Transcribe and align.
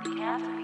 podcast. 0.00 0.59